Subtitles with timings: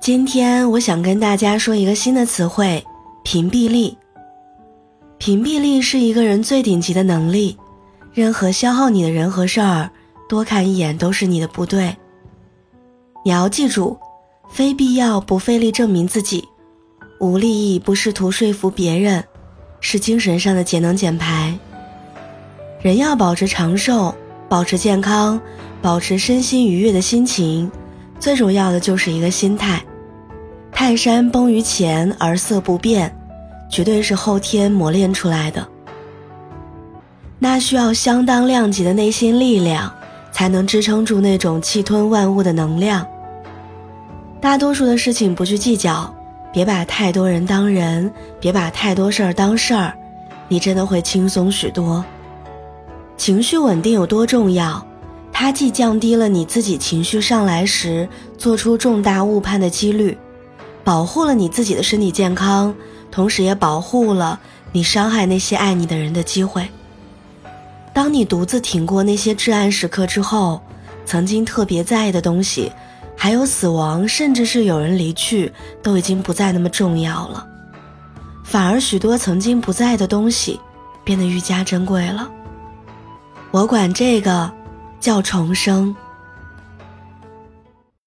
[0.00, 2.82] 今天我想跟大家说一个新的词汇——
[3.22, 3.94] 屏蔽力。
[5.18, 7.54] 屏蔽力是一个人最顶级的能力，
[8.14, 9.90] 任何消耗你的人和事儿，
[10.26, 11.94] 多看一眼都是你的不对。
[13.26, 13.98] 你要记住，
[14.50, 16.48] 非必要不费力证明自己，
[17.20, 19.22] 无利益不试图说服别人，
[19.80, 21.54] 是精神上的节能减排。
[22.80, 24.14] 人要保持长寿，
[24.48, 25.38] 保持健康，
[25.82, 27.70] 保持身心愉悦的心情，
[28.18, 29.84] 最重要的就是一个心态。
[30.82, 33.14] 泰山崩于前而色不变，
[33.68, 35.68] 绝对是后天磨练出来的。
[37.38, 39.92] 那需要相当量级的内心力量，
[40.32, 43.06] 才能支撑住那种气吞万物的能量。
[44.40, 46.10] 大多数的事情不去计较，
[46.50, 48.10] 别把太多人当人，
[48.40, 49.92] 别把太多事儿当事儿，
[50.48, 52.02] 你真的会轻松许多。
[53.18, 54.82] 情绪稳定有多重要？
[55.30, 58.08] 它既降低了你自己情绪上来时
[58.38, 60.16] 做出重大误判的几率。
[60.90, 62.74] 保护了你自己的身体健康，
[63.12, 64.40] 同时也保护了
[64.72, 66.68] 你伤害那些爱你的人的机会。
[67.94, 70.60] 当你独自挺过那些至暗时刻之后，
[71.06, 72.72] 曾经特别在意的东西，
[73.16, 77.46] 还有死亡，甚至是有人离去，都已经不再那么重要了。
[78.42, 80.58] 反而许多曾经不在的东西，
[81.04, 82.28] 变得愈加珍贵了。
[83.52, 84.50] 我管这个
[84.98, 85.94] 叫重生。